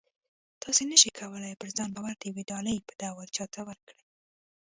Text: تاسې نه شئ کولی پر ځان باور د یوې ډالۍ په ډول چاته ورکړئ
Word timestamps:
تاسې 0.63 0.83
نه 0.91 0.97
شئ 1.01 1.09
کولی 1.19 1.53
پر 1.61 1.69
ځان 1.77 1.89
باور 1.95 2.15
د 2.17 2.23
یوې 2.29 2.43
ډالۍ 2.49 2.77
په 2.87 2.93
ډول 3.01 3.27
چاته 3.35 3.59
ورکړئ 3.67 3.99